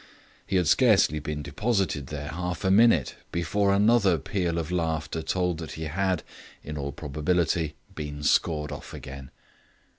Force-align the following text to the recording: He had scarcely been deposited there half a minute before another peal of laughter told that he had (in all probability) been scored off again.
He 0.47 0.55
had 0.55 0.67
scarcely 0.67 1.19
been 1.19 1.43
deposited 1.43 2.07
there 2.07 2.29
half 2.29 2.63
a 2.65 2.71
minute 2.71 3.17
before 3.31 3.71
another 3.71 4.17
peal 4.17 4.57
of 4.57 4.71
laughter 4.71 5.21
told 5.21 5.59
that 5.59 5.73
he 5.73 5.83
had 5.83 6.23
(in 6.63 6.75
all 6.75 6.91
probability) 6.91 7.75
been 7.93 8.23
scored 8.23 8.71
off 8.71 8.95
again. 8.95 9.29